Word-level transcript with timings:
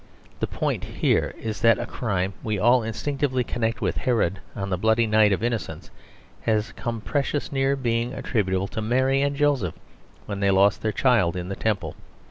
The 0.39 0.47
point 0.47 0.83
here 0.83 1.35
is 1.37 1.61
that 1.61 1.77
a 1.77 1.85
crime 1.85 2.33
we 2.43 2.57
all 2.57 2.81
instinctively 2.81 3.43
connect 3.43 3.81
with 3.81 3.97
Herod 3.97 4.39
on 4.55 4.71
the 4.71 4.77
bloody 4.79 5.05
night 5.05 5.31
of 5.31 5.43
Innocents 5.43 5.91
has 6.41 6.71
come 6.71 7.01
precious 7.01 7.51
near 7.51 7.75
being 7.75 8.11
attributable 8.11 8.67
to 8.69 8.81
Mary 8.81 9.21
and 9.21 9.35
Joseph 9.35 9.75
when 10.25 10.39
they 10.39 10.49
lost 10.49 10.81
their 10.81 10.91
child 10.91 11.35
in 11.35 11.49
the 11.49 11.55
Temple. 11.55 11.95